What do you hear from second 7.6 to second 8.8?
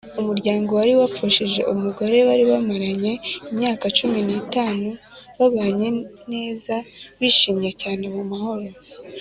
cyane mu mahoro